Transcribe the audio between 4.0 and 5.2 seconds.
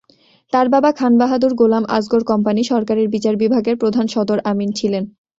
সদর আমিন ছিলেন।